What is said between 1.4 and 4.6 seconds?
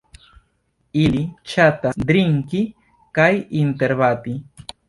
ŝatas drinki kaj interbati.